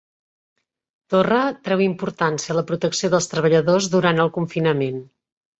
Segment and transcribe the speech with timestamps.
[1.13, 5.03] Torra treu importància a la protecció dels treballadors durant el confinament